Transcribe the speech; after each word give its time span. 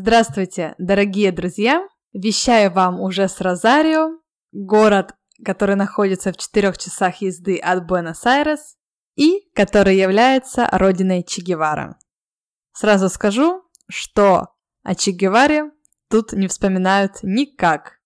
Здравствуйте, 0.00 0.76
дорогие 0.78 1.32
друзья! 1.32 1.84
Вещаю 2.12 2.70
вам 2.70 3.00
уже 3.00 3.28
с 3.28 3.40
Розарио, 3.40 4.20
город, 4.52 5.16
который 5.44 5.74
находится 5.74 6.32
в 6.32 6.36
четырех 6.36 6.78
часах 6.78 7.20
езды 7.20 7.58
от 7.58 7.84
Буэнос-Айрес 7.84 8.76
и 9.16 9.50
который 9.56 9.96
является 9.96 10.68
родиной 10.70 11.24
Че 11.24 11.42
Гевара. 11.42 11.98
Сразу 12.72 13.08
скажу, 13.08 13.64
что 13.88 14.54
о 14.84 14.94
Че 14.94 15.10
Геваре 15.10 15.72
тут 16.08 16.32
не 16.32 16.46
вспоминают 16.46 17.14
никак. 17.24 17.98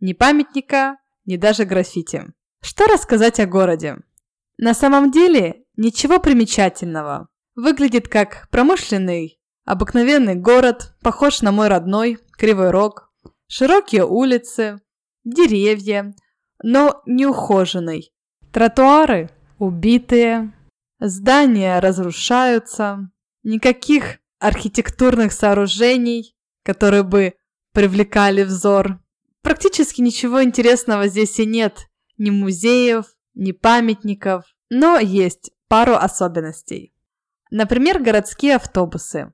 Ни 0.00 0.14
памятника, 0.14 0.96
ни 1.26 1.36
даже 1.36 1.64
граффити. 1.64 2.24
Что 2.60 2.86
рассказать 2.86 3.38
о 3.38 3.46
городе? 3.46 3.98
На 4.58 4.74
самом 4.74 5.12
деле 5.12 5.62
ничего 5.76 6.18
примечательного. 6.18 7.28
Выглядит 7.54 8.08
как 8.08 8.48
промышленный, 8.50 9.35
обыкновенный 9.66 10.36
город, 10.36 10.94
похож 11.02 11.42
на 11.42 11.52
мой 11.52 11.68
родной, 11.68 12.18
Кривой 12.38 12.70
Рог. 12.70 13.12
Широкие 13.48 14.06
улицы, 14.06 14.80
деревья, 15.24 16.14
но 16.62 17.02
неухоженный. 17.04 18.12
Тротуары 18.52 19.30
убитые, 19.58 20.52
здания 20.98 21.78
разрушаются, 21.80 23.10
никаких 23.42 24.18
архитектурных 24.38 25.32
сооружений, 25.32 26.34
которые 26.62 27.02
бы 27.02 27.34
привлекали 27.72 28.42
взор. 28.42 29.00
Практически 29.42 30.00
ничего 30.00 30.42
интересного 30.42 31.08
здесь 31.08 31.38
и 31.38 31.46
нет. 31.46 31.88
Ни 32.18 32.30
музеев, 32.30 33.06
ни 33.34 33.52
памятников. 33.52 34.44
Но 34.70 34.98
есть 34.98 35.52
пару 35.68 35.94
особенностей. 35.94 36.92
Например, 37.50 38.02
городские 38.02 38.56
автобусы. 38.56 39.32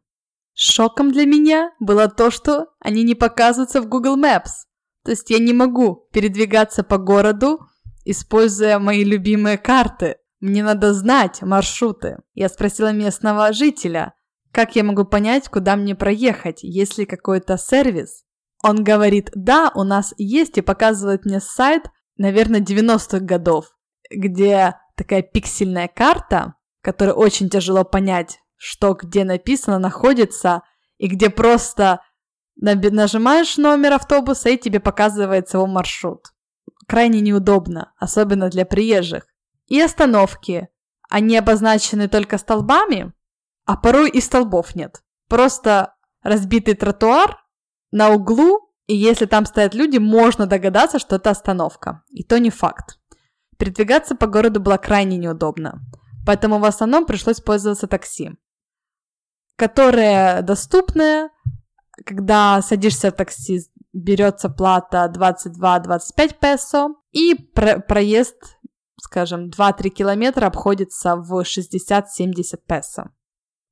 Шоком 0.55 1.12
для 1.12 1.25
меня 1.25 1.72
было 1.81 2.08
то, 2.08 2.31
что 2.31 2.67
они 2.81 3.03
не 3.05 3.14
показываются 3.14 3.81
в 3.81 3.89
Google 3.89 4.19
Maps. 4.19 4.67
То 5.05 5.11
есть 5.11 5.31
я 5.31 5.39
не 5.39 5.53
могу 5.53 6.08
передвигаться 6.12 6.84
по 6.84 6.98
городу, 6.98 7.61
используя 8.05 8.78
мои 8.78 9.05
любимые 9.05 9.58
карты. 9.58 10.17
Мне 10.41 10.62
надо 10.62 10.92
знать 10.92 11.42
маршруты. 11.42 12.19
Я 12.34 12.48
спросила 12.48 12.92
местного 12.92 13.53
жителя, 13.53 14.14
как 14.53 14.77
я 14.77 14.84
могу 14.84 15.05
понять, 15.05 15.48
куда 15.48 15.77
мне 15.77 15.95
проехать, 15.95 16.62
есть 16.62 16.98
ли 16.98 17.06
какой-то 17.06 17.56
сервис. 17.56 18.25
Он 18.62 18.84
говорит, 18.84 19.30
да, 19.34 19.73
у 19.75 19.83
нас 19.83 20.14
есть, 20.19 20.58
и 20.58 20.62
показывает 20.62 21.25
мне 21.25 21.41
сайт, 21.41 21.84
наверное, 22.17 22.61
90-х 22.61 23.20
годов, 23.20 23.67
где 24.11 24.75
такая 24.97 25.23
пиксельная 25.23 25.89
карта, 25.89 26.55
которой 26.83 27.14
очень 27.14 27.48
тяжело 27.48 27.84
понять, 27.84 28.39
что 28.65 28.95
где 28.95 29.25
написано, 29.25 29.81
находится, 29.81 30.63
и 30.97 31.09
где 31.09 31.31
просто 31.31 32.01
нажимаешь 32.55 33.57
номер 33.57 33.95
автобуса, 33.95 34.51
и 34.51 34.57
тебе 34.57 34.79
показывается 34.79 35.57
его 35.57 35.67
маршрут. 35.67 36.29
Крайне 36.87 37.21
неудобно, 37.21 37.93
особенно 37.99 38.51
для 38.51 38.65
приезжих. 38.65 39.27
И 39.67 39.81
остановки. 39.81 40.69
Они 41.11 41.37
обозначены 41.37 42.07
только 42.07 42.39
столбами, 42.39 43.13
а 43.65 43.77
порой 43.77 44.11
и 44.11 44.21
столбов 44.21 44.77
нет. 44.77 45.03
Просто 45.29 45.97
разбитый 46.23 46.75
тротуар 46.75 47.45
на 47.91 48.11
углу, 48.11 48.73
и 48.87 48.95
если 48.95 49.27
там 49.27 49.45
стоят 49.45 49.75
люди, 49.75 49.99
можно 49.99 50.47
догадаться, 50.47 51.01
что 51.01 51.17
это 51.17 51.31
остановка. 51.31 52.05
И 52.11 52.23
то 52.23 52.39
не 52.39 52.51
факт. 52.51 53.01
Передвигаться 53.59 54.15
по 54.15 54.29
городу 54.29 54.61
было 54.61 54.77
крайне 54.77 55.17
неудобно, 55.17 55.81
поэтому 56.25 56.61
в 56.61 56.65
основном 56.65 57.07
пришлось 57.07 57.41
пользоваться 57.41 57.89
такси, 57.89 58.37
которое 59.62 60.42
доступное, 60.42 61.30
когда 62.05 62.61
садишься 62.62 63.12
в 63.12 63.14
такси, 63.14 63.61
берется 63.92 64.48
плата 64.48 65.08
22-25 65.14 66.34
песо, 66.40 66.89
и 67.12 67.36
про 67.36 67.78
проезд, 67.78 68.58
скажем, 69.00 69.50
2-3 69.50 69.90
километра 69.90 70.46
обходится 70.46 71.14
в 71.14 71.42
60-70 71.42 72.02
песо. 72.67 73.12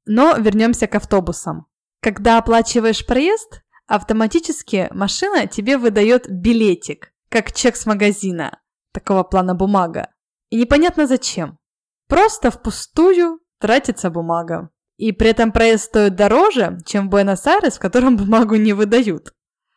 Но 0.06 0.36
вернемся 0.36 0.86
к 0.86 0.94
автобусам. 0.94 1.66
Когда 2.00 2.38
оплачиваешь 2.38 3.04
проезд, 3.04 3.62
автоматически 3.88 4.88
машина 4.92 5.48
тебе 5.48 5.76
выдает 5.76 6.30
билетик, 6.30 7.12
как 7.28 7.50
чек 7.50 7.74
с 7.74 7.84
магазина 7.84 8.60
такого 8.92 9.24
плана 9.24 9.56
бумага. 9.56 10.10
И 10.50 10.56
непонятно 10.56 11.08
зачем. 11.08 11.58
Просто 12.06 12.52
впустую 12.52 13.40
тратится 13.58 14.08
бумага. 14.08 14.70
И 15.00 15.12
при 15.12 15.31
этом 15.31 15.50
проезд 15.50 15.84
стоит 15.84 16.15
дороже, 16.15 16.78
чем 16.84 17.06
в 17.06 17.11
Буэнос-Айрес, 17.11 17.77
в 17.77 17.81
котором 17.81 18.16
бумагу 18.19 18.56
не 18.56 18.75
выдают. 18.75 19.33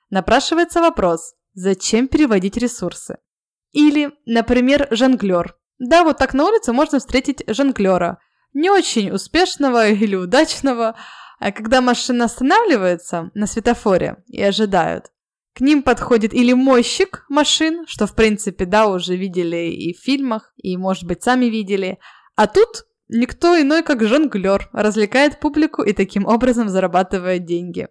Напрашивается 0.09 0.81
вопрос, 0.81 1.35
зачем 1.53 2.09
переводить 2.09 2.57
ресурсы? 2.57 3.19
Или, 3.71 4.11
например, 4.25 4.89
жонглер. 4.91 5.55
Да, 5.79 6.03
вот 6.03 6.17
так 6.17 6.33
на 6.33 6.43
улице 6.45 6.73
можно 6.73 6.99
встретить 6.99 7.41
жонглера. 7.47 8.19
Не 8.51 8.69
очень 8.69 9.11
успешного 9.11 9.87
или 10.03 10.15
удачного, 10.15 10.97
а 11.39 11.51
когда 11.53 11.79
машина 11.79 12.25
останавливается 12.25 13.31
на 13.33 13.47
светофоре 13.47 14.17
и 14.27 14.43
ожидают, 14.43 15.13
к 15.55 15.61
ним 15.61 15.83
подходит 15.83 16.33
или 16.33 16.51
мойщик 16.51 17.25
машин, 17.29 17.85
что 17.87 18.07
в 18.07 18.13
принципе, 18.13 18.65
да, 18.65 18.87
уже 18.87 19.15
видели 19.15 19.71
и 19.71 19.93
в 19.93 20.01
фильмах, 20.01 20.51
и, 20.57 20.75
может 20.75 21.05
быть, 21.05 21.23
сами 21.23 21.45
видели. 21.45 21.97
А 22.35 22.47
тут 22.47 22.83
никто 23.07 23.59
иной, 23.59 23.83
как 23.83 24.03
жонглер, 24.03 24.69
развлекает 24.73 25.39
публику 25.39 25.83
и 25.83 25.93
таким 25.93 26.25
образом 26.25 26.69
зарабатывает 26.69 27.45
деньги. 27.45 27.87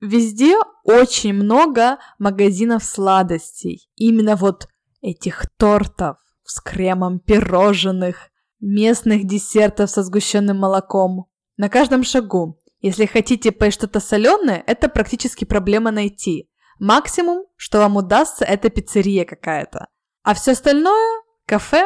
Везде 0.00 0.56
очень 0.84 1.34
много 1.34 1.98
магазинов 2.18 2.84
сладостей. 2.84 3.90
Именно 3.96 4.36
вот 4.36 4.66
этих 5.02 5.44
тортов 5.58 6.16
с 6.44 6.60
кремом, 6.60 7.20
пирожных, 7.20 8.30
местных 8.60 9.26
десертов 9.26 9.90
со 9.90 10.02
сгущенным 10.02 10.58
молоком. 10.58 11.26
На 11.56 11.68
каждом 11.68 12.02
шагу. 12.02 12.58
Если 12.80 13.04
хотите 13.04 13.52
поесть 13.52 13.76
что-то 13.76 14.00
соленое, 14.00 14.64
это 14.66 14.88
практически 14.88 15.44
проблема 15.44 15.90
найти. 15.90 16.48
Максимум, 16.78 17.44
что 17.56 17.78
вам 17.78 17.96
удастся, 17.96 18.46
это 18.46 18.70
пиццерия 18.70 19.26
какая-то. 19.26 19.88
А 20.22 20.32
все 20.34 20.52
остальное– 20.52 21.20
кафе, 21.46 21.84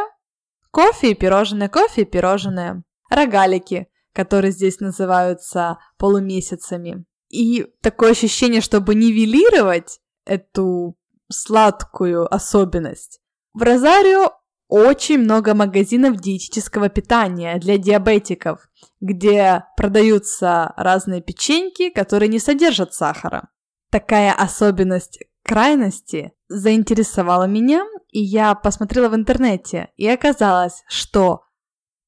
кофе 0.74 1.12
и 1.12 1.14
пирожные, 1.14 1.68
кофе 1.68 2.02
и 2.02 2.04
пирожные, 2.04 2.82
рогалики, 3.08 3.86
которые 4.12 4.50
здесь 4.50 4.80
называются 4.80 5.78
полумесяцами. 5.96 7.04
И 7.30 7.66
такое 7.80 8.10
ощущение, 8.10 8.60
чтобы 8.60 8.94
нивелировать 8.94 10.00
эту 10.26 10.96
сладкую 11.30 12.32
особенность. 12.32 13.20
В 13.52 13.62
Розарио 13.62 14.32
очень 14.68 15.18
много 15.18 15.54
магазинов 15.54 16.16
диетического 16.16 16.88
питания 16.88 17.58
для 17.58 17.78
диабетиков, 17.78 18.68
где 19.00 19.64
продаются 19.76 20.74
разные 20.76 21.22
печеньки, 21.22 21.90
которые 21.90 22.28
не 22.28 22.40
содержат 22.40 22.92
сахара 22.94 23.48
такая 23.94 24.32
особенность 24.32 25.20
крайности 25.44 26.32
заинтересовала 26.48 27.44
меня, 27.44 27.86
и 28.14 28.20
я 28.20 28.54
посмотрела 28.54 29.08
в 29.08 29.16
интернете, 29.16 29.88
и 29.96 30.06
оказалось, 30.06 30.84
что 30.86 31.42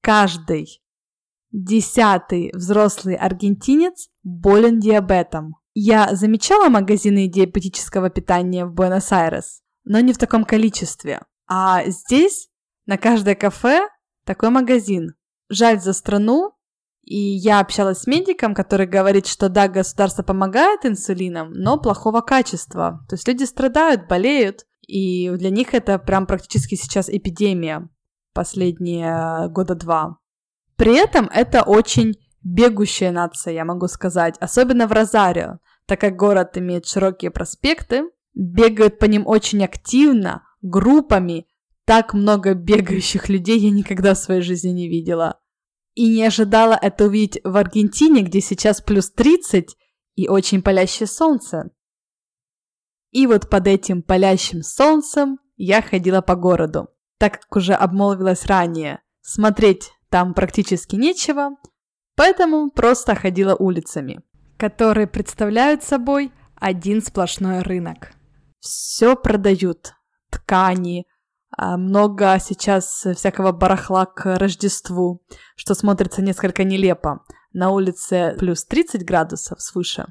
каждый 0.00 0.80
десятый 1.50 2.52
взрослый 2.54 3.16
аргентинец 3.16 4.08
болен 4.22 4.78
диабетом. 4.78 5.56
Я 5.74 6.14
замечала 6.14 6.68
магазины 6.68 7.26
диабетического 7.26 8.08
питания 8.08 8.64
в 8.64 8.72
Буэнос-Айрес, 8.72 9.62
но 9.82 9.98
не 9.98 10.12
в 10.12 10.18
таком 10.18 10.44
количестве. 10.44 11.22
А 11.48 11.82
здесь 11.86 12.50
на 12.86 12.98
каждое 12.98 13.34
кафе 13.34 13.88
такой 14.24 14.50
магазин. 14.50 15.14
Жаль 15.48 15.80
за 15.80 15.92
страну, 15.92 16.52
и 17.02 17.18
я 17.18 17.58
общалась 17.58 18.02
с 18.02 18.06
медиком, 18.06 18.54
который 18.54 18.86
говорит, 18.86 19.26
что 19.26 19.48
да, 19.48 19.66
государство 19.66 20.22
помогает 20.22 20.86
инсулином, 20.86 21.52
но 21.52 21.78
плохого 21.78 22.20
качества. 22.20 23.04
То 23.08 23.14
есть 23.14 23.26
люди 23.26 23.42
страдают, 23.42 24.06
болеют, 24.06 24.66
и 24.86 25.30
для 25.36 25.50
них 25.50 25.74
это 25.74 25.98
прям 25.98 26.26
практически 26.26 26.74
сейчас 26.74 27.08
эпидемия 27.08 27.88
последние 28.32 29.48
года 29.48 29.74
два. 29.74 30.18
При 30.76 30.96
этом 30.96 31.28
это 31.32 31.62
очень 31.62 32.14
бегущая 32.42 33.10
нация, 33.10 33.54
я 33.54 33.64
могу 33.64 33.88
сказать, 33.88 34.36
особенно 34.40 34.86
в 34.86 34.92
Розарио, 34.92 35.58
так 35.86 36.00
как 36.00 36.16
город 36.16 36.56
имеет 36.58 36.86
широкие 36.86 37.30
проспекты, 37.30 38.04
бегают 38.34 38.98
по 38.98 39.06
ним 39.06 39.26
очень 39.26 39.64
активно, 39.64 40.42
группами, 40.62 41.46
так 41.84 42.14
много 42.14 42.54
бегающих 42.54 43.28
людей 43.28 43.58
я 43.58 43.70
никогда 43.70 44.14
в 44.14 44.18
своей 44.18 44.42
жизни 44.42 44.70
не 44.70 44.88
видела 44.88 45.40
и 45.96 46.08
не 46.08 46.24
ожидала 46.24 46.78
это 46.80 47.06
увидеть 47.06 47.40
в 47.42 47.56
Аргентине, 47.56 48.22
где 48.22 48.40
сейчас 48.40 48.80
плюс 48.80 49.10
30 49.10 49.76
и 50.14 50.28
очень 50.28 50.62
палящее 50.62 51.06
солнце. 51.06 51.70
И 53.16 53.26
вот 53.26 53.48
под 53.48 53.66
этим 53.66 54.02
палящим 54.02 54.62
солнцем 54.62 55.38
я 55.56 55.80
ходила 55.80 56.20
по 56.20 56.36
городу. 56.36 56.90
Так 57.18 57.40
как 57.40 57.56
уже 57.56 57.72
обмолвилась 57.72 58.44
ранее, 58.44 59.00
смотреть 59.22 59.90
там 60.10 60.34
практически 60.34 60.96
нечего, 60.96 61.52
поэтому 62.14 62.70
просто 62.70 63.14
ходила 63.14 63.54
улицами. 63.54 64.20
которые 64.58 65.06
представляют 65.06 65.82
собой 65.82 66.30
один 66.56 67.02
сплошной 67.02 67.60
рынок. 67.60 68.12
Все 68.58 69.16
продают. 69.16 69.92
Ткани, 70.30 71.06
а, 71.56 71.76
много 71.76 72.38
сейчас 72.38 73.06
всякого 73.14 73.52
барахла 73.52 74.06
к 74.06 74.38
Рождеству, 74.38 75.22
что 75.56 75.74
смотрится 75.74 76.22
несколько 76.22 76.64
нелепо. 76.64 77.20
На 77.52 77.70
улице 77.70 78.34
плюс 78.38 78.64
30 78.64 79.04
градусов 79.04 79.60
свыше, 79.60 80.06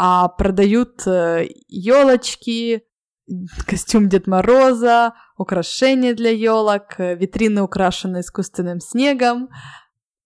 а 0.00 0.28
продают 0.28 1.02
елочки, 1.66 2.76
э, 2.76 3.32
костюм 3.66 4.08
Дед 4.08 4.28
Мороза, 4.28 5.14
украшения 5.36 6.14
для 6.14 6.30
елок, 6.30 6.98
витрины 6.98 7.62
украшены 7.62 8.20
искусственным 8.20 8.78
снегом. 8.78 9.48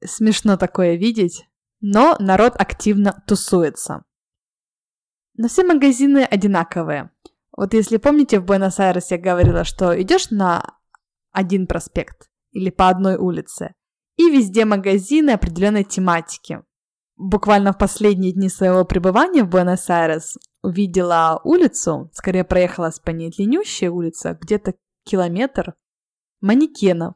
Смешно 0.05 0.59
такое 0.59 0.97
видеть, 0.97 1.49
но 1.81 2.17
народ 2.19 2.55
активно 2.57 3.25
тусуется. 3.27 4.05
Но 5.39 5.49
все 5.49 5.65
магазины 5.65 6.23
одинаковые. 6.23 7.11
Вот 7.57 7.73
если 7.73 7.97
помните, 7.97 8.41
в 8.41 8.45
Буэнос-Айресе 8.45 9.15
я 9.15 9.21
говорила, 9.23 9.65
что 9.65 9.99
идешь 10.01 10.31
на 10.31 10.77
один 11.31 11.67
проспект 11.67 12.31
или 12.51 12.69
по 12.69 12.91
одной 12.91 13.17
улице, 13.17 13.75
и 14.17 14.29
везде 14.29 14.67
магазины 14.67 15.31
определенной 15.31 15.85
тематики. 15.85 16.63
Буквально 17.25 17.73
в 17.73 17.79
последние 17.79 18.33
дни 18.33 18.49
своего 18.49 18.85
пребывания 18.85 19.45
в 19.45 19.49
Буэнос-Айрес 19.49 20.39
увидела 20.61 21.41
улицу, 21.45 22.11
скорее 22.13 22.43
проехалась 22.43 22.99
по 22.99 23.11
ней 23.11 23.31
длиннющая 23.31 23.93
улица, 23.93 24.37
где-то 24.41 24.75
километр, 25.05 25.75
манекенов. 26.41 27.15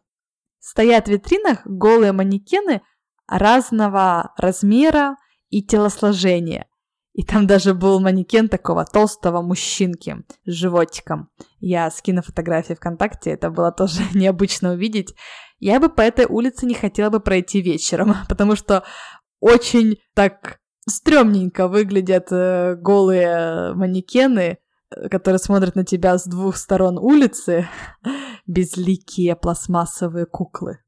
Стоят 0.60 1.08
в 1.08 1.10
витринах 1.10 1.62
голые 1.64 2.12
манекены 2.12 2.82
разного 3.26 4.32
размера 4.36 5.16
и 5.48 5.60
телосложения. 5.60 6.68
И 7.12 7.24
там 7.24 7.48
даже 7.48 7.74
был 7.74 7.98
манекен 7.98 8.48
такого 8.48 8.84
толстого 8.84 9.42
мужчинки 9.42 10.18
с 10.44 10.52
животиком. 10.52 11.30
Я 11.58 11.90
скину 11.90 12.22
фотографии 12.22 12.74
ВКонтакте, 12.74 13.30
это 13.30 13.50
было 13.50 13.72
тоже 13.72 14.02
необычно 14.14 14.74
увидеть. 14.74 15.16
Я 15.58 15.80
бы 15.80 15.88
по 15.88 16.02
этой 16.02 16.26
улице 16.26 16.66
не 16.66 16.74
хотела 16.74 17.08
бы 17.08 17.20
пройти 17.20 17.62
вечером, 17.62 18.14
потому 18.28 18.54
что 18.54 18.84
очень 19.40 19.98
так 20.14 20.58
стрёмненько 20.88 21.68
выглядят 21.68 22.28
э, 22.30 22.76
голые 22.76 23.74
манекены, 23.74 24.58
э, 24.90 25.08
которые 25.08 25.38
смотрят 25.38 25.74
на 25.74 25.84
тебя 25.84 26.16
с 26.16 26.24
двух 26.24 26.56
сторон 26.56 26.98
улицы, 26.98 27.68
безликие 28.46 29.36
пластмассовые 29.36 30.26
куклы. 30.26 30.78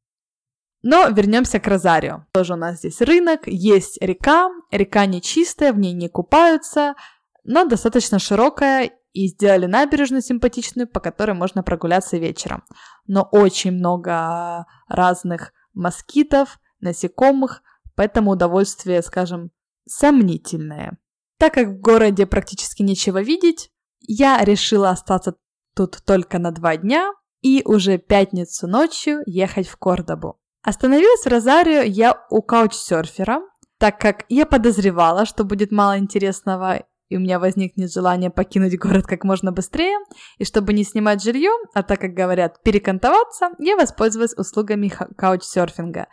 Но 0.82 1.08
вернемся 1.08 1.58
к 1.58 1.66
Розарио. 1.66 2.26
Тоже 2.32 2.54
у 2.54 2.56
нас 2.56 2.78
здесь 2.78 3.00
рынок, 3.00 3.46
есть 3.46 3.98
река, 4.00 4.50
река 4.70 5.06
не 5.06 5.20
чистая, 5.20 5.72
в 5.72 5.78
ней 5.78 5.92
не 5.92 6.08
купаются, 6.08 6.94
но 7.42 7.64
достаточно 7.64 8.18
широкая 8.20 8.92
и 9.12 9.26
сделали 9.26 9.66
набережную 9.66 10.22
симпатичную, 10.22 10.86
по 10.86 11.00
которой 11.00 11.32
можно 11.32 11.64
прогуляться 11.64 12.16
вечером. 12.18 12.62
Но 13.06 13.22
очень 13.22 13.72
много 13.72 14.66
разных 14.86 15.52
москитов, 15.74 16.60
насекомых, 16.80 17.62
поэтому 17.98 18.30
удовольствие, 18.30 19.02
скажем, 19.02 19.50
сомнительное. 19.88 20.98
Так 21.36 21.54
как 21.54 21.66
в 21.66 21.80
городе 21.80 22.26
практически 22.26 22.82
нечего 22.82 23.20
видеть, 23.20 23.70
я 24.00 24.38
решила 24.44 24.90
остаться 24.90 25.34
тут 25.74 25.98
только 26.06 26.38
на 26.38 26.52
два 26.52 26.76
дня 26.76 27.12
и 27.42 27.62
уже 27.64 27.98
пятницу 27.98 28.68
ночью 28.68 29.22
ехать 29.26 29.66
в 29.66 29.76
Кордобу. 29.76 30.38
Остановилась 30.62 31.24
в 31.24 31.26
Розарио 31.26 31.82
я 31.82 32.24
у 32.30 32.40
каучсерфера, 32.40 33.40
так 33.78 33.98
как 33.98 34.26
я 34.28 34.46
подозревала, 34.46 35.26
что 35.26 35.42
будет 35.42 35.72
мало 35.72 35.98
интересного, 35.98 36.84
и 37.08 37.16
у 37.16 37.20
меня 37.20 37.40
возникнет 37.40 37.92
желание 37.92 38.30
покинуть 38.30 38.78
город 38.78 39.06
как 39.06 39.24
можно 39.24 39.50
быстрее, 39.50 39.96
и 40.36 40.44
чтобы 40.44 40.72
не 40.72 40.84
снимать 40.84 41.20
жилье, 41.20 41.50
а 41.74 41.82
так 41.82 42.00
как 42.00 42.12
говорят 42.12 42.62
перекантоваться, 42.62 43.50
я 43.58 43.76
воспользовалась 43.76 44.36
услугами 44.36 44.88
каучсерфинга. 45.16 46.06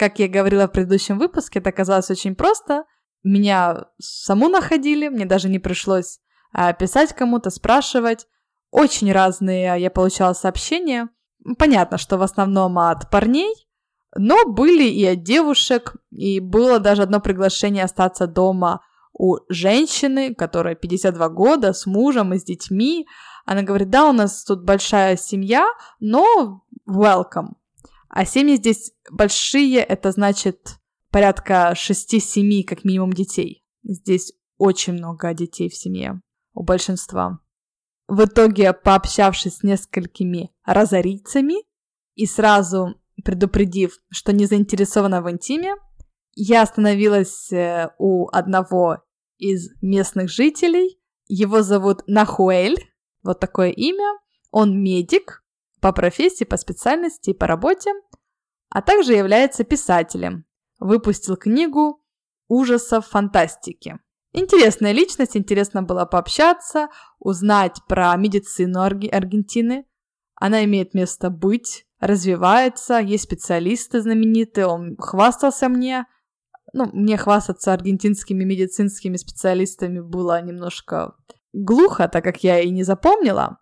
Как 0.00 0.18
я 0.18 0.28
говорила 0.28 0.66
в 0.66 0.72
предыдущем 0.72 1.18
выпуске, 1.18 1.58
это 1.58 1.68
оказалось 1.68 2.10
очень 2.10 2.34
просто. 2.34 2.84
Меня 3.22 3.84
саму 3.98 4.48
находили, 4.48 5.08
мне 5.08 5.26
даже 5.26 5.50
не 5.50 5.58
пришлось 5.58 6.20
а, 6.54 6.72
писать 6.72 7.12
кому-то, 7.12 7.50
спрашивать. 7.50 8.26
Очень 8.70 9.12
разные 9.12 9.78
я 9.78 9.90
получала 9.90 10.32
сообщения. 10.32 11.10
Понятно, 11.58 11.98
что 11.98 12.16
в 12.16 12.22
основном 12.22 12.78
от 12.78 13.10
парней, 13.10 13.52
но 14.16 14.46
были 14.46 14.84
и 14.84 15.04
от 15.04 15.22
девушек, 15.22 15.96
и 16.10 16.40
было 16.40 16.78
даже 16.78 17.02
одно 17.02 17.20
приглашение 17.20 17.84
остаться 17.84 18.26
дома 18.26 18.80
у 19.12 19.36
женщины, 19.50 20.34
которая 20.34 20.76
52 20.76 21.28
года, 21.28 21.74
с 21.74 21.84
мужем 21.84 22.32
и 22.32 22.38
с 22.38 22.44
детьми. 22.44 23.06
Она 23.44 23.60
говорит, 23.60 23.90
да, 23.90 24.08
у 24.08 24.12
нас 24.12 24.44
тут 24.44 24.64
большая 24.64 25.18
семья, 25.18 25.66
но 25.98 26.64
welcome. 26.88 27.59
А 28.10 28.24
семьи 28.24 28.56
здесь 28.56 28.92
большие, 29.10 29.78
это 29.78 30.10
значит 30.10 30.80
порядка 31.10 31.72
6-7 31.76 32.64
как 32.64 32.84
минимум 32.84 33.12
детей. 33.12 33.64
Здесь 33.84 34.32
очень 34.58 34.94
много 34.94 35.32
детей 35.32 35.68
в 35.68 35.76
семье 35.76 36.20
у 36.52 36.64
большинства. 36.64 37.38
В 38.08 38.24
итоге, 38.24 38.72
пообщавшись 38.72 39.58
с 39.58 39.62
несколькими 39.62 40.50
разорицами 40.64 41.64
и 42.16 42.26
сразу 42.26 43.00
предупредив, 43.24 43.96
что 44.10 44.32
не 44.32 44.46
заинтересована 44.46 45.22
в 45.22 45.30
интиме, 45.30 45.76
я 46.34 46.62
остановилась 46.62 47.52
э, 47.52 47.90
у 47.98 48.28
одного 48.28 48.98
из 49.38 49.70
местных 49.80 50.30
жителей. 50.30 51.00
Его 51.28 51.62
зовут 51.62 52.02
Нахуэль, 52.08 52.76
вот 53.22 53.38
такое 53.38 53.70
имя. 53.70 54.18
Он 54.50 54.82
медик 54.82 55.44
по 55.80 55.92
профессии, 55.92 56.44
по 56.44 56.56
специальности 56.56 57.30
и 57.30 57.34
по 57.34 57.46
работе, 57.46 57.92
а 58.70 58.82
также 58.82 59.14
является 59.14 59.64
писателем. 59.64 60.44
Выпустил 60.78 61.36
книгу 61.36 62.02
ужасов 62.48 63.06
фантастики. 63.06 63.98
Интересная 64.32 64.92
личность, 64.92 65.36
интересно 65.36 65.82
было 65.82 66.04
пообщаться, 66.04 66.88
узнать 67.18 67.80
про 67.88 68.14
медицину 68.16 68.80
Аргентины. 68.80 69.86
Она 70.36 70.64
имеет 70.64 70.94
место 70.94 71.30
быть, 71.30 71.84
развивается, 71.98 72.98
есть 72.98 73.24
специалисты 73.24 74.00
знаменитые, 74.00 74.66
он 74.66 74.96
хвастался 74.98 75.68
мне. 75.68 76.06
Ну, 76.72 76.88
мне 76.92 77.16
хвастаться 77.16 77.72
аргентинскими 77.72 78.44
медицинскими 78.44 79.16
специалистами 79.16 80.00
было 80.00 80.40
немножко 80.40 81.14
глухо, 81.52 82.08
так 82.08 82.22
как 82.22 82.44
я 82.44 82.60
и 82.60 82.70
не 82.70 82.84
запомнила. 82.84 83.58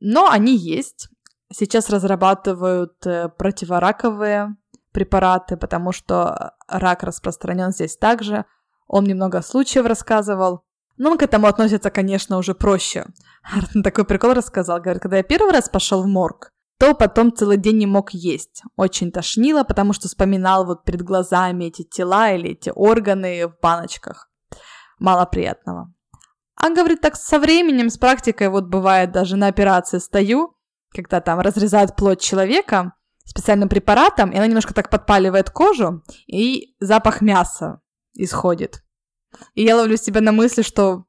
Но 0.00 0.28
они 0.28 0.56
есть. 0.56 1.08
Сейчас 1.52 1.90
разрабатывают 1.90 3.06
э, 3.06 3.28
противораковые 3.28 4.56
препараты, 4.92 5.56
потому 5.56 5.92
что 5.92 6.52
рак 6.68 7.02
распространен 7.02 7.72
здесь 7.72 7.96
также. 7.96 8.44
Он 8.86 9.04
немного 9.04 9.42
случаев 9.42 9.86
рассказывал. 9.86 10.64
Он 10.98 11.18
к 11.18 11.22
этому 11.22 11.46
относится, 11.46 11.90
конечно, 11.90 12.36
уже 12.38 12.54
проще. 12.54 13.06
Такой 13.84 14.04
прикол 14.04 14.34
рассказал. 14.34 14.80
Говорит, 14.80 15.02
когда 15.02 15.18
я 15.18 15.22
первый 15.22 15.52
раз 15.52 15.68
пошел 15.68 16.02
в 16.02 16.06
морг, 16.06 16.52
то 16.78 16.94
потом 16.94 17.34
целый 17.34 17.56
день 17.56 17.78
не 17.78 17.86
мог 17.86 18.10
есть. 18.12 18.62
Очень 18.76 19.12
тошнило, 19.12 19.64
потому 19.64 19.92
что 19.92 20.08
вспоминал 20.08 20.66
вот 20.66 20.84
перед 20.84 21.02
глазами 21.02 21.66
эти 21.66 21.82
тела 21.82 22.32
или 22.32 22.50
эти 22.50 22.72
органы 22.74 23.48
в 23.48 23.58
баночках. 23.60 24.30
Мало 24.98 25.26
приятного. 25.26 25.92
А 26.56 26.70
говорит, 26.70 27.00
так 27.00 27.16
со 27.16 27.38
временем, 27.38 27.88
с 27.88 27.98
практикой, 27.98 28.48
вот 28.48 28.66
бывает 28.66 29.10
даже 29.10 29.36
на 29.36 29.48
операции 29.48 29.98
стою, 29.98 30.54
когда 30.92 31.20
там 31.20 31.40
разрезают 31.40 31.96
плоть 31.96 32.20
человека 32.20 32.94
специальным 33.24 33.68
препаратом, 33.68 34.30
и 34.30 34.36
она 34.36 34.46
немножко 34.46 34.74
так 34.74 34.90
подпаливает 34.90 35.50
кожу, 35.50 36.02
и 36.26 36.74
запах 36.80 37.20
мяса 37.20 37.80
исходит. 38.14 38.82
И 39.54 39.62
я 39.62 39.76
ловлю 39.76 39.96
себя 39.96 40.20
на 40.20 40.32
мысли, 40.32 40.62
что 40.62 41.06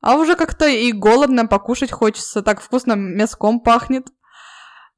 а 0.00 0.16
уже 0.16 0.36
как-то 0.36 0.66
и 0.68 0.92
голодно 0.92 1.46
покушать 1.46 1.90
хочется, 1.90 2.42
так 2.42 2.60
вкусно 2.60 2.92
мяском 2.92 3.60
пахнет. 3.60 4.06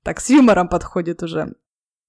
Так, 0.05 0.21
с 0.21 0.29
юмором 0.31 0.69
подходит 0.69 1.23
уже. 1.23 1.55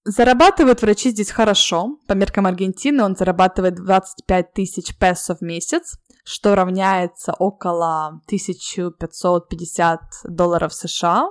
Зарабатывают 0.04 0.80
врачи 0.82 1.10
здесь 1.10 1.30
хорошо. 1.30 1.98
По 2.06 2.14
меркам 2.14 2.46
Аргентины 2.46 3.02
он 3.02 3.16
зарабатывает 3.16 3.74
25 3.74 4.52
тысяч 4.52 4.96
песо 4.98 5.36
в 5.36 5.42
месяц, 5.42 5.98
что 6.24 6.54
равняется 6.54 7.32
около 7.32 8.20
1550 8.26 10.00
долларов 10.24 10.72
США, 10.72 11.30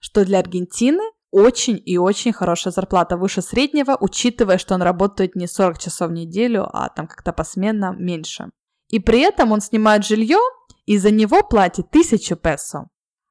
что 0.00 0.24
для 0.24 0.40
Аргентины 0.40 1.02
очень 1.30 1.80
и 1.84 1.96
очень 1.96 2.32
хорошая 2.32 2.72
зарплата, 2.72 3.16
выше 3.16 3.40
среднего, 3.40 3.96
учитывая, 4.00 4.58
что 4.58 4.74
он 4.74 4.82
работает 4.82 5.36
не 5.36 5.46
40 5.46 5.78
часов 5.78 6.10
в 6.10 6.12
неделю, 6.12 6.68
а 6.72 6.88
там 6.88 7.06
как-то 7.06 7.32
посменно 7.32 7.94
меньше. 7.96 8.50
И 8.88 8.98
при 8.98 9.20
этом 9.20 9.52
он 9.52 9.60
снимает 9.60 10.04
жилье, 10.04 10.38
и 10.86 10.98
за 10.98 11.12
него 11.12 11.44
платит 11.44 11.86
1000 11.90 12.34
песо. 12.34 12.88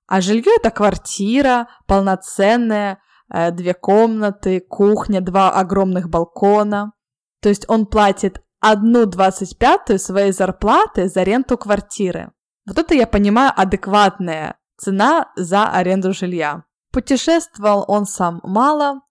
А 0.08 0.22
жилье 0.22 0.54
это 0.56 0.72
квартира, 0.72 1.68
полноценная, 1.88 3.00
э, 3.32 3.52
две 3.52 3.74
комнаты, 3.74 4.62
кухня, 4.62 5.20
два 5.22 5.52
огромных 5.52 6.10
балкона. 6.10 6.94
То 7.42 7.50
есть 7.50 7.66
он 7.68 7.86
платит 7.86 8.42
одну 8.60 9.06
двадцать 9.06 9.58
пятую 9.58 10.00
своей 10.00 10.32
зарплаты 10.32 11.10
за 11.10 11.24
ренту 11.24 11.58
квартиры. 11.58 12.32
Вот 12.66 12.78
это 12.78 12.96
я 12.96 13.08
понимаю 13.08 13.52
адекватная 13.56 14.59
цена 14.80 15.32
за 15.36 15.70
аренду 15.70 16.14
жилья. 16.14 16.64
Путешествовал 16.92 17.86
он 17.88 18.06
сам 18.06 18.40
мало, 18.44 19.02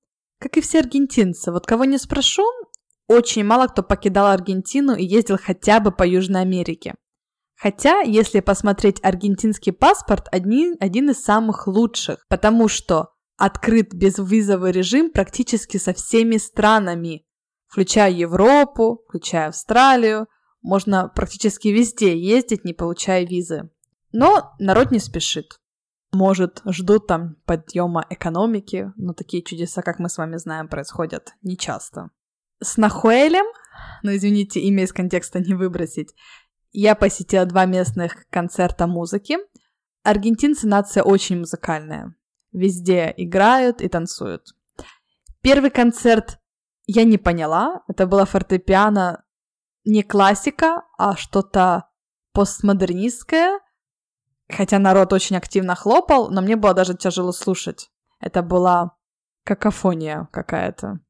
как 0.40 0.56
и 0.56 0.60
все 0.60 0.80
аргентинцы. 0.80 1.52
Вот 1.52 1.66
кого 1.66 1.84
не 1.84 1.98
спрошу, 1.98 2.44
очень 3.08 3.44
мало 3.44 3.68
кто 3.68 3.82
покидал 3.82 4.26
Аргентину 4.26 4.94
и 4.94 5.04
ездил 5.04 5.38
хотя 5.42 5.80
бы 5.80 5.90
по 5.90 6.06
Южной 6.06 6.42
Америке. 6.42 6.94
Хотя, 7.56 8.00
если 8.02 8.40
посмотреть 8.40 9.02
аргентинский 9.02 9.72
паспорт, 9.72 10.28
один, 10.30 10.76
один 10.78 11.10
из 11.10 11.22
самых 11.22 11.66
лучших, 11.66 12.25
потому 12.28 12.68
что 12.68 13.08
открыт 13.37 13.94
безвизовый 13.94 14.70
режим 14.72 15.10
практически 15.10 15.76
со 15.78 15.92
всеми 15.92 16.37
странами, 16.37 17.25
включая 17.66 18.12
Европу, 18.12 19.02
включая 19.08 19.48
Австралию. 19.48 20.26
Можно 20.60 21.08
практически 21.08 21.68
везде 21.68 22.16
ездить, 22.18 22.64
не 22.64 22.75
получая 22.75 23.25
визы. 23.25 23.70
Но 24.12 24.54
народ 24.58 24.90
не 24.90 24.98
спешит. 24.98 25.58
Может, 26.12 26.62
ждут 26.66 27.06
там 27.06 27.36
подъема 27.44 28.06
экономики, 28.08 28.92
но 28.96 29.12
такие 29.12 29.42
чудеса, 29.42 29.82
как 29.82 29.98
мы 29.98 30.08
с 30.08 30.16
вами 30.16 30.36
знаем, 30.36 30.68
происходят 30.68 31.34
нечасто. 31.42 32.10
С 32.62 32.76
Нахуэлем, 32.76 33.44
ну 34.02 34.14
извините, 34.16 34.60
имя 34.60 34.84
из 34.84 34.92
контекста 34.92 35.38
не 35.40 35.54
выбросить, 35.54 36.14
я 36.72 36.94
посетила 36.94 37.44
два 37.44 37.66
местных 37.66 38.26
концерта 38.30 38.86
музыки. 38.86 39.38
Аргентинцы 40.02 40.66
нация 40.66 41.02
очень 41.02 41.40
музыкальная. 41.40 42.14
Везде 42.52 43.12
играют 43.16 43.82
и 43.82 43.88
танцуют. 43.88 44.54
Первый 45.42 45.70
концерт 45.70 46.38
я 46.86 47.04
не 47.04 47.18
поняла. 47.18 47.82
Это 47.88 48.06
было 48.06 48.24
фортепиано 48.24 49.24
не 49.84 50.02
классика, 50.02 50.84
а 50.96 51.16
что-то 51.16 51.88
постмодернистское. 52.32 53.60
Хотя 54.50 54.78
народ 54.78 55.12
очень 55.12 55.36
активно 55.36 55.74
хлопал, 55.74 56.30
но 56.30 56.40
мне 56.40 56.56
было 56.56 56.74
даже 56.74 56.94
тяжело 56.94 57.32
слушать. 57.32 57.90
Это 58.20 58.42
была 58.42 58.96
какофония 59.44 60.28
какая-то. 60.32 61.00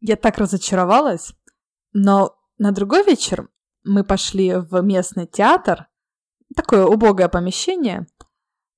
Я 0.00 0.16
так 0.16 0.38
разочаровалась. 0.38 1.32
Но 1.92 2.36
на 2.58 2.72
другой 2.72 3.04
вечер 3.04 3.48
мы 3.84 4.04
пошли 4.04 4.54
в 4.54 4.80
местный 4.82 5.26
театр, 5.26 5.88
такое 6.54 6.86
убогое 6.86 7.28
помещение, 7.28 8.06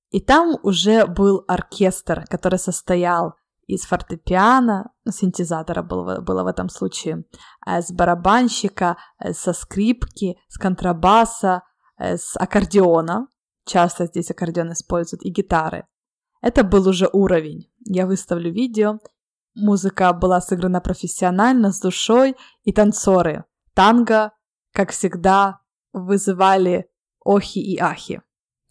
и 0.09 0.21
там 0.21 0.57
уже 0.63 1.05
был 1.05 1.43
оркестр, 1.47 2.25
который 2.29 2.59
состоял 2.59 3.35
из 3.67 3.81
фортепиано, 3.81 4.91
синтезатора 5.09 5.81
было, 5.81 6.21
было 6.21 6.43
в 6.43 6.47
этом 6.47 6.69
случае, 6.69 7.25
э, 7.65 7.81
с 7.81 7.91
барабанщика, 7.91 8.97
э, 9.19 9.33
со 9.33 9.53
скрипки, 9.53 10.37
с 10.47 10.57
контрабаса, 10.57 11.63
э, 11.97 12.17
с 12.17 12.37
аккордеона. 12.37 13.27
Часто 13.65 14.05
здесь 14.05 14.31
аккордеон 14.31 14.73
используют, 14.73 15.23
и 15.23 15.29
гитары. 15.29 15.85
Это 16.41 16.63
был 16.63 16.87
уже 16.87 17.09
уровень. 17.11 17.71
Я 17.85 18.05
выставлю 18.05 18.51
видео. 18.51 18.99
Музыка 19.55 20.13
была 20.13 20.41
сыграна 20.41 20.81
профессионально, 20.81 21.71
с 21.71 21.79
душой, 21.79 22.35
и 22.63 22.71
танцоры. 22.71 23.45
Танго, 23.73 24.31
как 24.73 24.91
всегда, 24.91 25.59
вызывали 25.93 26.87
охи 27.23 27.59
и 27.59 27.79
ахи. 27.79 28.21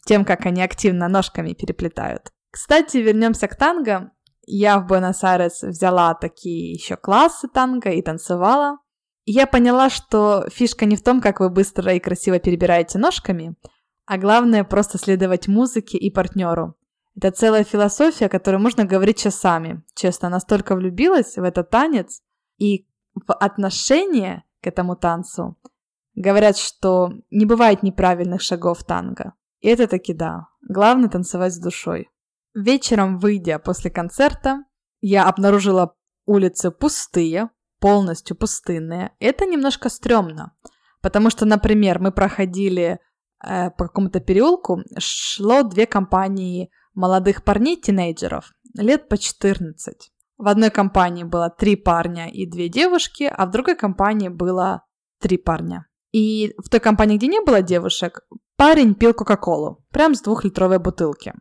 Тем, 0.07 0.25
как 0.25 0.47
они 0.47 0.63
активно 0.63 1.09
ножками 1.09 1.55
переплетают. 1.55 2.33
Кстати, 2.51 2.99
вернемся 2.99 3.49
к 3.49 3.57
танго. 3.57 4.13
Я 4.47 4.79
в 4.79 4.87
Буэнос-Айрес 4.87 5.63
взяла 5.63 6.15
такие 6.15 6.73
еще 6.73 6.97
классы 6.97 7.49
танго 7.49 7.91
и 7.91 8.03
танцевала. 8.03 8.79
Я 9.25 9.47
поняла, 9.47 9.89
что 9.89 10.47
фишка 10.51 10.85
не 10.85 10.97
в 10.97 11.03
том, 11.03 11.21
как 11.23 11.41
вы 11.41 11.49
быстро 11.49 11.95
и 11.95 11.99
красиво 11.99 12.39
перебираете 12.39 12.99
ножками, 12.99 13.57
а 14.07 14.19
главное 14.19 14.65
просто 14.65 14.99
следовать 14.99 15.49
музыке 15.49 15.99
и 15.99 16.11
партнеру. 16.11 16.77
Это 17.17 17.31
целая 17.31 17.65
философия, 17.65 18.29
которую 18.29 18.61
можно 18.61 18.85
говорить 18.85 19.19
часами. 19.19 19.83
Честно, 19.95 20.29
настолько 20.29 20.75
влюбилась 20.75 21.37
в 21.37 21.43
этот 21.43 21.71
танец 21.71 22.23
и 22.59 22.87
в 23.15 23.33
отношение 23.33 24.45
к 24.61 24.67
этому 24.67 24.97
танцу. 24.97 25.57
Говорят, 26.15 26.57
что 26.57 27.13
не 27.31 27.47
бывает 27.47 27.83
неправильных 27.83 28.41
шагов 28.41 28.85
танго. 28.85 29.35
И 29.61 29.69
это 29.69 29.87
таки 29.87 30.13
да. 30.13 30.49
Главное 30.69 31.09
танцевать 31.09 31.55
с 31.55 31.59
душой. 31.59 32.11
Вечером, 32.55 33.19
выйдя 33.19 33.59
после 33.59 33.91
концерта, 33.91 34.65
я 35.01 35.29
обнаружила 35.29 35.95
улицы 36.27 36.71
пустые, 36.71 37.51
полностью 37.81 38.37
пустынные. 38.37 39.13
Это 39.19 39.45
немножко 39.45 39.89
стрёмно, 39.89 40.53
потому 41.03 41.31
что, 41.31 41.45
например, 41.45 41.99
мы 41.99 42.13
проходили 42.13 42.99
э, 43.47 43.71
по 43.71 43.87
какому-то 43.87 44.21
переулку, 44.21 44.83
шло 44.99 45.63
две 45.63 45.87
компании 45.87 46.71
молодых 46.95 47.45
парней-тинейджеров, 47.45 48.53
лет 48.77 49.09
по 49.09 49.19
14. 49.19 50.11
В 50.37 50.49
одной 50.49 50.71
компании 50.71 51.25
было 51.25 51.51
три 51.51 51.77
парня 51.77 52.29
и 52.29 52.47
две 52.47 52.69
девушки, 52.69 53.25
а 53.25 53.47
в 53.47 53.51
другой 53.51 53.77
компании 53.77 54.29
было 54.29 54.83
три 55.21 55.37
парня. 55.37 55.87
И 56.13 56.55
в 56.59 56.69
той 56.69 56.81
компании, 56.81 57.17
где 57.17 57.27
не 57.27 57.41
было 57.41 57.63
девушек, 57.63 58.21
парень 58.57 58.95
пил 58.95 59.15
Кока-Колу, 59.15 59.85
прям 59.91 60.15
с 60.15 60.23
двухлитровой 60.23 60.79
бутылки 60.79 61.35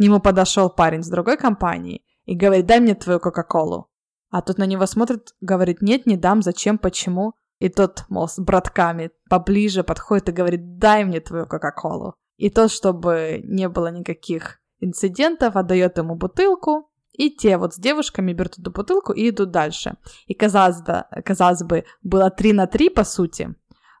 нему 0.00 0.20
подошел 0.20 0.70
парень 0.70 1.04
с 1.04 1.08
другой 1.08 1.36
компании 1.36 2.02
и 2.24 2.34
говорит, 2.34 2.66
дай 2.66 2.80
мне 2.80 2.94
твою 2.94 3.20
Кока-Колу. 3.20 3.88
А 4.30 4.42
тот 4.42 4.58
на 4.58 4.64
него 4.64 4.86
смотрит, 4.86 5.34
говорит, 5.40 5.82
нет, 5.82 6.06
не 6.06 6.16
дам, 6.16 6.42
зачем, 6.42 6.78
почему? 6.78 7.34
И 7.60 7.68
тот, 7.68 8.04
мол, 8.08 8.26
с 8.26 8.38
братками 8.40 9.10
поближе 9.28 9.84
подходит 9.84 10.30
и 10.30 10.32
говорит, 10.32 10.78
дай 10.78 11.04
мне 11.04 11.20
твою 11.20 11.46
Кока-Колу. 11.46 12.14
И 12.36 12.50
тот, 12.50 12.72
чтобы 12.72 13.40
не 13.44 13.68
было 13.68 13.92
никаких 13.92 14.60
инцидентов, 14.80 15.56
отдает 15.56 15.98
ему 15.98 16.16
бутылку, 16.16 16.90
и 17.12 17.30
те 17.30 17.58
вот 17.58 17.74
с 17.74 17.78
девушками 17.78 18.32
берут 18.32 18.58
эту 18.58 18.70
бутылку 18.70 19.12
и 19.12 19.28
идут 19.28 19.50
дальше. 19.50 19.96
И 20.26 20.34
казалось, 20.34 20.80
да, 20.80 21.06
казалось 21.24 21.62
бы, 21.62 21.84
было 22.02 22.30
3 22.30 22.54
на 22.54 22.66
3 22.66 22.88
по 22.88 23.04
сути, 23.04 23.54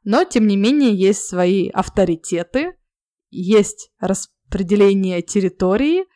но 0.04 0.24
тем 0.24 0.46
не 0.46 0.56
менее 0.56 0.94
есть 0.94 1.28
свои 1.28 1.68
авторитеты, 1.68 2.76
есть 3.30 3.92
рас 4.00 4.30
определение 4.48 5.22
территории 5.22 6.06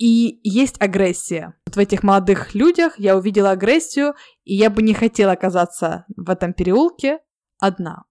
и 0.00 0.40
есть 0.42 0.80
агрессия. 0.80 1.54
Вот 1.66 1.76
в 1.76 1.78
этих 1.78 2.02
молодых 2.02 2.54
людях 2.54 2.98
я 2.98 3.18
увидела 3.18 3.50
агрессию, 3.50 4.14
и 4.44 4.56
я 4.56 4.70
бы 4.70 4.82
не 4.82 4.94
хотела 4.94 5.32
оказаться 5.32 6.06
в 6.16 6.30
этом 6.30 6.54
переулке 6.54 7.18
одна. 7.58 8.04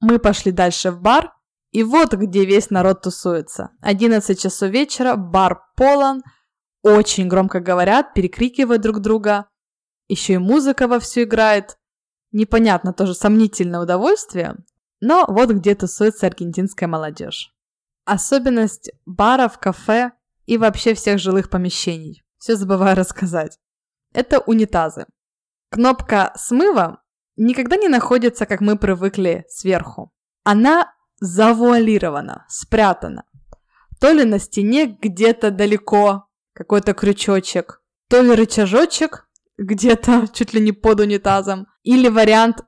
Мы 0.00 0.18
пошли 0.18 0.52
дальше 0.52 0.90
в 0.90 1.02
бар, 1.02 1.34
и 1.70 1.82
вот 1.82 2.14
где 2.14 2.46
весь 2.46 2.70
народ 2.70 3.02
тусуется. 3.02 3.72
11 3.82 4.40
часов 4.40 4.70
вечера, 4.70 5.16
бар 5.16 5.60
полон, 5.76 6.22
очень 6.82 7.28
громко 7.28 7.60
говорят, 7.60 8.14
перекрикивают 8.14 8.80
друг 8.80 9.00
друга. 9.00 9.50
Еще 10.08 10.34
и 10.34 10.38
музыка 10.38 10.88
вовсю 10.88 11.24
играет. 11.24 11.76
Непонятно, 12.32 12.94
тоже 12.94 13.12
сомнительное 13.12 13.80
удовольствие. 13.80 14.56
Но 15.00 15.26
вот 15.28 15.50
где 15.50 15.74
тусуется 15.74 16.26
аргентинская 16.26 16.88
молодежь. 16.88 17.52
Особенность 18.06 18.90
баров, 19.04 19.58
кафе 19.58 20.12
и 20.46 20.58
вообще 20.58 20.94
всех 20.94 21.18
жилых 21.18 21.50
помещений. 21.50 22.24
Все 22.38 22.56
забываю 22.56 22.96
рассказать. 22.96 23.58
Это 24.12 24.40
унитазы. 24.40 25.06
Кнопка 25.70 26.32
смыва 26.36 27.02
никогда 27.36 27.76
не 27.76 27.88
находится, 27.88 28.46
как 28.46 28.60
мы 28.60 28.78
привыкли, 28.78 29.44
сверху. 29.48 30.12
Она 30.44 30.92
завуалирована, 31.20 32.46
спрятана. 32.48 33.24
То 34.00 34.12
ли 34.12 34.24
на 34.24 34.38
стене 34.38 34.86
где-то 34.86 35.50
далеко 35.50 36.28
какой-то 36.52 36.94
крючочек, 36.94 37.82
то 38.08 38.20
ли 38.20 38.34
рычажочек 38.34 39.28
где-то 39.58 40.28
чуть 40.32 40.54
ли 40.54 40.60
не 40.60 40.72
под 40.72 41.00
унитазом, 41.00 41.66
или 41.82 42.08
вариант 42.08 42.64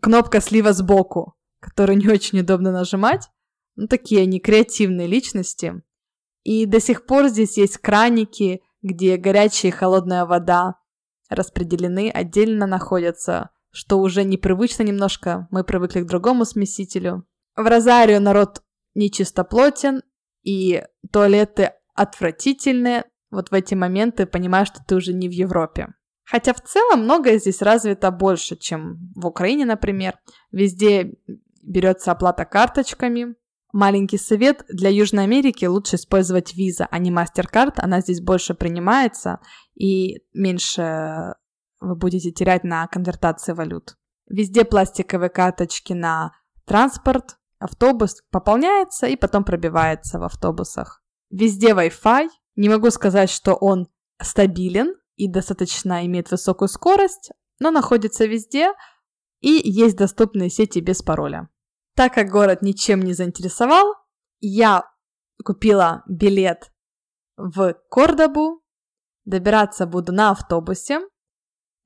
кнопка 0.00 0.40
слива 0.40 0.72
сбоку, 0.72 1.34
который 1.60 1.96
не 1.96 2.08
очень 2.08 2.40
удобно 2.40 2.72
нажимать, 2.72 3.28
ну, 3.76 3.86
такие 3.86 4.22
они 4.22 4.40
креативные 4.40 5.06
личности. 5.06 5.82
И 6.42 6.66
до 6.66 6.80
сих 6.80 7.06
пор 7.06 7.28
здесь 7.28 7.56
есть 7.56 7.78
краники, 7.78 8.62
где 8.82 9.16
горячая 9.16 9.70
и 9.70 9.74
холодная 9.74 10.24
вода 10.24 10.76
распределены, 11.28 12.10
отдельно 12.10 12.66
находятся, 12.66 13.50
что 13.70 14.00
уже 14.00 14.24
непривычно 14.24 14.82
немножко, 14.82 15.48
мы 15.50 15.64
привыкли 15.64 16.02
к 16.02 16.06
другому 16.06 16.44
смесителю. 16.44 17.24
В 17.56 17.66
Розарио 17.66 18.20
народ 18.20 18.62
нечистоплотен, 18.94 20.02
и 20.42 20.82
туалеты 21.12 21.72
отвратительные. 21.94 23.04
Вот 23.30 23.50
в 23.50 23.54
эти 23.54 23.74
моменты 23.74 24.26
понимаешь, 24.26 24.68
что 24.68 24.80
ты 24.86 24.96
уже 24.96 25.12
не 25.12 25.28
в 25.28 25.32
Европе. 25.32 25.88
Хотя 26.24 26.52
в 26.52 26.60
целом 26.60 27.04
многое 27.04 27.38
здесь 27.38 27.62
развито 27.62 28.10
больше, 28.10 28.56
чем 28.56 29.12
в 29.14 29.26
Украине, 29.26 29.64
например. 29.64 30.18
Везде 30.50 31.14
берется 31.62 32.12
оплата 32.12 32.44
карточками, 32.44 33.34
Маленький 33.72 34.18
совет, 34.18 34.64
для 34.68 34.90
Южной 34.90 35.24
Америки 35.24 35.64
лучше 35.64 35.96
использовать 35.96 36.54
виза, 36.54 36.86
а 36.90 36.98
не 36.98 37.10
MasterCard, 37.10 37.74
она 37.76 38.00
здесь 38.02 38.20
больше 38.20 38.54
принимается 38.54 39.40
и 39.74 40.20
меньше 40.34 41.34
вы 41.80 41.96
будете 41.96 42.30
терять 42.30 42.64
на 42.64 42.86
конвертации 42.86 43.54
валют. 43.54 43.96
Везде 44.28 44.64
пластиковые 44.64 45.30
карточки 45.30 45.94
на 45.94 46.32
транспорт, 46.66 47.38
автобус 47.58 48.22
пополняется 48.30 49.06
и 49.06 49.16
потом 49.16 49.42
пробивается 49.44 50.18
в 50.18 50.24
автобусах. 50.24 51.02
Везде 51.30 51.70
Wi-Fi. 51.70 52.28
Не 52.56 52.68
могу 52.68 52.90
сказать, 52.90 53.30
что 53.30 53.54
он 53.54 53.88
стабилен 54.20 54.94
и 55.16 55.28
достаточно 55.28 56.04
имеет 56.06 56.30
высокую 56.30 56.68
скорость, 56.68 57.32
но 57.58 57.70
находится 57.70 58.26
везде 58.26 58.72
и 59.40 59.50
есть 59.64 59.96
доступные 59.96 60.50
сети 60.50 60.80
без 60.80 61.02
пароля. 61.02 61.48
Так 62.02 62.14
как 62.14 62.30
город 62.30 62.62
ничем 62.62 63.00
не 63.00 63.12
заинтересовал, 63.12 63.94
я 64.40 64.90
купила 65.44 66.02
билет 66.08 66.72
в 67.36 67.74
Кордобу, 67.88 68.64
добираться 69.24 69.86
буду 69.86 70.10
на 70.10 70.32
автобусе. 70.32 70.98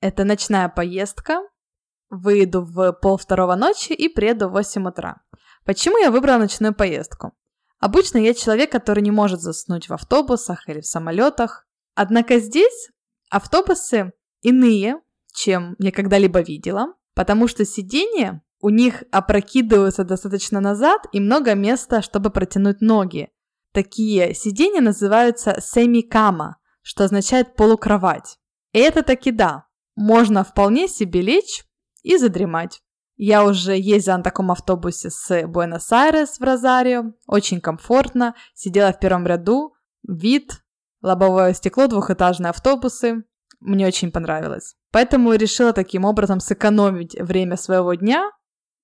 Это 0.01 0.23
ночная 0.23 0.69
поездка. 0.69 1.41
Выйду 2.09 2.63
в 2.63 2.93
пол 2.93 3.17
второго 3.17 3.53
ночи 3.53 3.93
и 3.93 4.09
приеду 4.09 4.49
в 4.49 4.53
8 4.53 4.87
утра. 4.87 5.21
Почему 5.65 5.99
я 5.99 6.09
выбрала 6.09 6.39
ночную 6.39 6.73
поездку? 6.73 7.33
Обычно 7.77 8.17
я 8.17 8.33
человек, 8.33 8.71
который 8.71 9.03
не 9.03 9.11
может 9.11 9.39
заснуть 9.39 9.87
в 9.87 9.93
автобусах 9.93 10.67
или 10.67 10.81
в 10.81 10.87
самолетах. 10.87 11.67
Однако 11.93 12.39
здесь 12.39 12.89
автобусы 13.29 14.13
иные, 14.41 14.99
чем 15.35 15.75
я 15.77 15.91
когда-либо 15.91 16.39
видела, 16.39 16.95
потому 17.13 17.47
что 17.47 17.65
сиденья 17.65 18.41
у 18.59 18.69
них 18.69 19.03
опрокидываются 19.11 20.03
достаточно 20.03 20.59
назад 20.59 21.05
и 21.11 21.19
много 21.19 21.53
места, 21.53 22.01
чтобы 22.01 22.29
протянуть 22.29 22.81
ноги. 22.81 23.29
Такие 23.73 24.33
сиденья 24.33 24.81
называются 24.81 25.59
семикама, 25.61 26.57
что 26.81 27.03
означает 27.03 27.55
полукровать. 27.55 28.37
И 28.73 28.79
это 28.79 29.03
таки 29.03 29.31
да, 29.31 29.65
можно 29.95 30.43
вполне 30.43 30.87
себе 30.87 31.21
лечь 31.21 31.65
и 32.03 32.17
задремать. 32.17 32.81
Я 33.17 33.43
уже 33.43 33.75
ездила 33.75 34.17
на 34.17 34.23
таком 34.23 34.51
автобусе 34.51 35.09
с 35.09 35.47
Буэнос-Айрес 35.47 36.39
в 36.39 36.43
Розарио, 36.43 37.13
очень 37.25 37.61
комфортно, 37.61 38.35
сидела 38.53 38.93
в 38.93 38.99
первом 38.99 39.25
ряду, 39.25 39.73
вид, 40.07 40.61
лобовое 41.01 41.53
стекло, 41.53 41.87
двухэтажные 41.87 42.51
автобусы, 42.51 43.23
мне 43.59 43.87
очень 43.87 44.11
понравилось. 44.11 44.75
Поэтому 44.91 45.33
решила 45.33 45.73
таким 45.73 46.05
образом 46.05 46.39
сэкономить 46.39 47.15
время 47.19 47.57
своего 47.57 47.93
дня, 47.95 48.29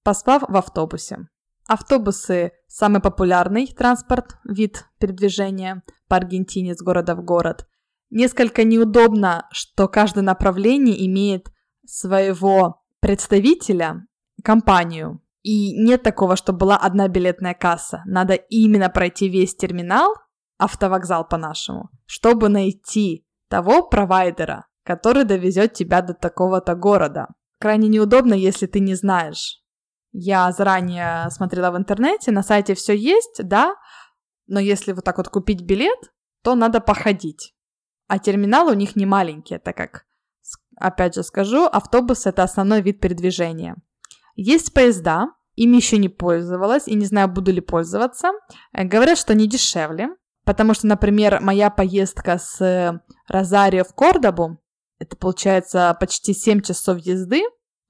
поспав 0.04 0.44
в 0.48 0.56
автобусе. 0.56 1.28
Автобусы– 1.68 2.52
самый 2.68 3.02
популярный 3.02 3.68
транспорт, 3.68 4.36
вид 4.44 4.86
передвижения 5.00 5.84
по 6.10 6.18
Аргентине 6.18 6.76
с 6.76 6.82
города 6.82 7.16
в 7.16 7.24
город. 7.24 7.68
Несколько 8.10 8.64
неудобно, 8.64 9.48
что 9.52 9.88
каждое 9.88 10.22
направление 10.22 11.06
имеет 11.08 11.52
своего 11.86 12.84
представителя, 13.00 14.06
компанию. 14.44 15.22
И 15.42 15.74
нет 15.82 16.04
такого, 16.04 16.36
что 16.36 16.54
была 16.54 16.78
одна 16.78 17.08
билетная 17.08 17.54
касса. 17.54 18.02
Надо 18.06 18.34
именно 18.34 18.90
пройти 18.90 19.30
весь 19.30 19.56
терминал, 19.56 20.14
автовокзал 20.58 21.28
по-нашему, 21.28 21.90
чтобы 22.06 22.50
найти 22.50 23.26
того 23.50 23.84
провайдера, 23.84 24.68
который 24.84 25.24
довезет 25.24 25.74
тебя 25.74 26.02
до 26.02 26.14
такого-то 26.14 26.76
города. 26.76 27.28
Крайне 27.60 27.88
неудобно, 27.88 28.34
если 28.34 28.68
ты 28.68 28.80
не 28.80 28.96
знаешь. 28.96 29.63
Я 30.14 30.52
заранее 30.52 31.30
смотрела 31.32 31.72
в 31.72 31.78
интернете, 31.78 32.32
на 32.32 32.44
сайте 32.44 32.76
все 32.76 32.96
есть, 32.96 33.42
да, 33.44 33.76
но 34.46 34.60
если 34.60 34.94
вот 34.94 35.04
так 35.04 35.18
вот 35.18 35.30
купить 35.30 35.62
билет, 35.62 36.14
то 36.44 36.54
надо 36.54 36.80
походить. 36.80 37.56
А 38.08 38.20
терминал 38.20 38.68
у 38.68 38.74
них 38.74 38.96
не 38.96 39.08
маленький, 39.08 39.58
так 39.58 39.76
как, 39.76 40.06
опять 40.78 41.16
же 41.16 41.24
скажу, 41.24 41.66
автобус 41.66 42.28
это 42.28 42.44
основной 42.44 42.82
вид 42.82 43.00
передвижения. 43.00 43.76
Есть 44.36 44.74
поезда, 44.74 45.30
ими 45.56 45.78
еще 45.78 45.98
не 45.98 46.10
пользовалась 46.10 46.88
и 46.88 46.94
не 46.94 47.06
знаю, 47.06 47.28
буду 47.28 47.52
ли 47.52 47.62
пользоваться. 47.62 48.32
Э, 48.72 48.84
говорят, 48.84 49.18
что 49.18 49.34
они 49.34 49.48
дешевле, 49.48 50.10
потому 50.44 50.76
что, 50.76 50.86
например, 50.86 51.40
моя 51.42 51.70
поездка 51.70 52.38
с 52.38 53.02
Розарио 53.28 53.84
в 53.84 53.96
Кордобу, 53.96 54.60
это 55.00 55.16
получается 55.18 55.96
почти 56.00 56.34
7 56.34 56.62
часов 56.62 57.00
езды, 57.00 57.44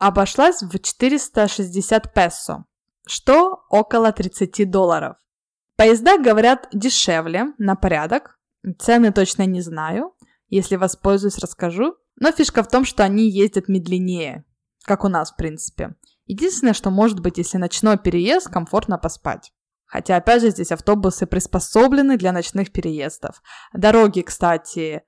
обошлась 0.07 0.61
в 0.61 0.77
460 0.77 2.13
песо, 2.13 2.65
что 3.07 3.63
около 3.69 4.11
30 4.11 4.69
долларов. 4.69 5.15
Поезда, 5.77 6.17
говорят, 6.17 6.67
дешевле 6.73 7.53
на 7.57 7.75
порядок. 7.75 8.37
Цены 8.79 9.11
точно 9.11 9.45
не 9.45 9.61
знаю. 9.61 10.13
Если 10.47 10.75
воспользуюсь, 10.75 11.39
расскажу. 11.39 11.95
Но 12.15 12.31
фишка 12.31 12.63
в 12.63 12.67
том, 12.67 12.85
что 12.85 13.03
они 13.03 13.29
ездят 13.29 13.67
медленнее, 13.69 14.45
как 14.83 15.03
у 15.03 15.07
нас, 15.07 15.31
в 15.31 15.35
принципе. 15.35 15.95
Единственное, 16.25 16.73
что 16.73 16.91
может 16.91 17.19
быть, 17.21 17.37
если 17.37 17.57
ночной 17.57 17.97
переезд, 17.97 18.49
комфортно 18.49 18.97
поспать. 18.97 19.51
Хотя, 19.85 20.17
опять 20.17 20.41
же, 20.41 20.49
здесь 20.49 20.71
автобусы 20.71 21.25
приспособлены 21.25 22.17
для 22.17 22.31
ночных 22.31 22.71
переездов. 22.71 23.41
Дороги, 23.73 24.21
кстати, 24.21 25.03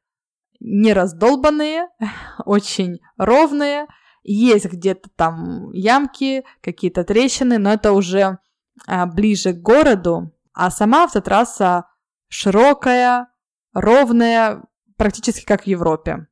не 0.59 0.93
раздолбанные, 0.93 1.89
очень 2.45 2.99
ровные. 3.17 3.87
Есть 4.27 4.65
где-то 4.65 5.09
там 5.15 5.71
ямки, 5.71 6.43
какие-то 6.61 7.03
трещины, 7.03 7.59
но 7.59 7.73
это 7.73 7.91
уже 7.91 8.39
а, 8.87 9.05
ближе 9.05 9.53
к 9.53 9.61
городу. 9.61 10.33
А 10.51 10.71
сама 10.71 11.03
автотрасса 11.03 11.85
широкая, 12.27 13.27
ровная, 13.73 14.63
практически 14.97 15.45
как 15.45 15.65
в 15.65 15.67
Европе. 15.67 16.25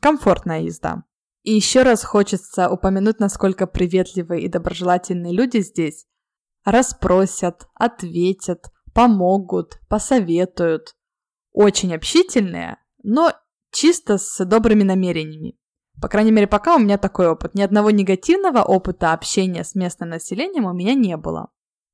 Комфортная 0.00 0.62
езда. 0.62 1.04
И 1.42 1.52
еще 1.52 1.82
раз 1.82 2.02
хочется 2.02 2.70
упомянуть, 2.70 3.20
насколько 3.20 3.66
приветливые 3.66 4.44
и 4.44 4.48
доброжелательные 4.48 5.34
люди 5.34 5.58
здесь. 5.58 6.06
Расспросят, 6.64 7.68
ответят, 7.74 8.64
помогут, 8.94 9.80
посоветуют. 9.90 10.94
Очень 11.52 11.94
общительные, 11.94 12.78
но 13.02 13.34
чисто 13.70 14.16
с 14.16 14.42
добрыми 14.46 14.82
намерениями. 14.82 15.58
По 16.00 16.08
крайней 16.08 16.32
мере, 16.32 16.46
пока 16.46 16.76
у 16.76 16.78
меня 16.78 16.98
такой 16.98 17.28
опыт. 17.28 17.54
Ни 17.54 17.62
одного 17.62 17.90
негативного 17.90 18.62
опыта 18.62 19.12
общения 19.12 19.64
с 19.64 19.74
местным 19.74 20.10
населением 20.10 20.64
у 20.64 20.72
меня 20.72 20.94
не 20.94 21.16
было. 21.16 21.50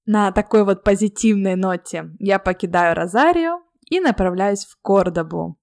На 0.06 0.32
такой 0.32 0.64
вот 0.64 0.84
позитивной 0.84 1.56
ноте 1.56 2.10
я 2.18 2.38
покидаю 2.38 2.94
Розарио 2.94 3.60
и 3.88 4.00
направляюсь 4.00 4.64
в 4.64 4.76
Кордобу, 4.82 5.58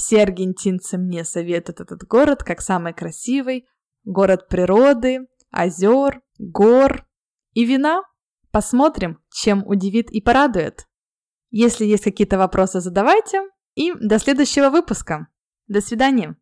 все 0.00 0.22
аргентинцы 0.22 0.96
мне 0.98 1.24
советуют 1.24 1.80
этот 1.80 2.04
город 2.04 2.42
как 2.42 2.60
самый 2.60 2.94
красивый, 2.94 3.66
город 4.04 4.48
природы, 4.48 5.26
озер, 5.50 6.22
гор 6.38 7.06
и 7.52 7.64
вина. 7.64 8.02
Посмотрим, 8.50 9.20
чем 9.30 9.62
удивит 9.66 10.10
и 10.10 10.20
порадует. 10.20 10.86
Если 11.50 11.84
есть 11.84 12.04
какие-то 12.04 12.38
вопросы, 12.38 12.80
задавайте. 12.80 13.42
И 13.74 13.92
до 13.92 14.18
следующего 14.18 14.70
выпуска. 14.70 15.28
До 15.68 15.80
свидания. 15.80 16.36